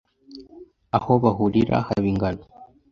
[0.97, 2.43] aho bahurira haba ingano